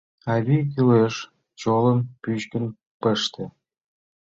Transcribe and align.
Авий, 0.33 0.63
кӱлеш 0.71 1.15
чолым 1.59 1.99
пӱчкын 2.21 2.65
пыште. 3.01 3.43